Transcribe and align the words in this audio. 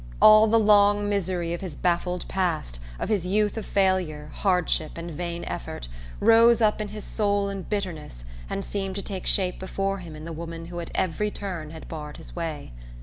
All 0.19 0.47
the 0.47 0.57
long 0.57 1.07
misery 1.07 1.53
of 1.53 1.61
his 1.61 1.75
baffled 1.75 2.27
past, 2.27 2.79
of 2.97 3.07
his 3.07 3.27
youth 3.27 3.55
of 3.55 3.67
failure, 3.67 4.31
hardship 4.33 4.97
and 4.97 5.11
vain 5.11 5.45
effort, 5.45 5.87
rose 6.19 6.59
up 6.59 6.81
in 6.81 6.87
his 6.87 7.03
soul 7.03 7.49
in 7.49 7.61
bitterness 7.61 8.23
and 8.49 8.65
seemed 8.65 8.95
to 8.95 9.03
take 9.03 9.27
shape 9.27 9.59
before 9.59 9.99
him 9.99 10.15
in 10.15 10.25
the 10.25 10.33
woman 10.33 10.65
who 10.65 10.79
at 10.79 10.89
every 10.95 11.29
turn 11.29 11.69
had 11.69 11.87
barred 11.87 12.17
his 12.17 12.35
way. 12.35 12.71